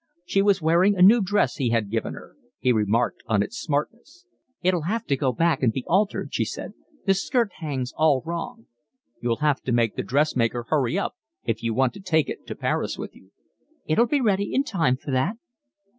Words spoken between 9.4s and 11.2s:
have to make the dressmaker hurry up